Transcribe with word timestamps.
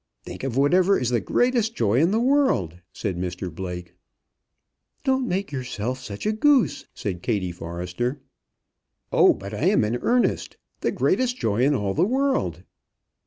"Think 0.23 0.43
of 0.43 0.57
whatever 0.57 0.97
is 0.97 1.11
the 1.11 1.19
greatest 1.21 1.75
joy 1.75 1.99
in 1.99 2.09
the 2.09 2.19
world," 2.19 2.79
said 2.91 3.17
Mr 3.17 3.53
Blake. 3.53 3.93
"Don't 5.03 5.27
make 5.27 5.51
yourself 5.51 5.99
such 5.99 6.25
a 6.25 6.31
goose," 6.31 6.87
said 6.95 7.21
Kattie 7.21 7.51
Forrester. 7.51 8.19
"Oh, 9.11 9.31
but 9.31 9.53
I 9.53 9.65
am 9.65 9.83
in 9.83 9.97
earnest. 9.97 10.57
The 10.79 10.91
greatest 10.91 11.37
joy 11.37 11.61
in 11.61 11.75
all 11.75 11.93
the 11.93 12.03
world." 12.03 12.63